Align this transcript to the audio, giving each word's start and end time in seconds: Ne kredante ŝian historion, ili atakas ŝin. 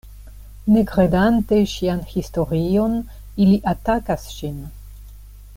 Ne 0.75 0.81
kredante 0.91 1.59
ŝian 1.73 2.01
historion, 2.15 2.97
ili 3.45 3.63
atakas 3.77 4.29
ŝin. 4.39 4.61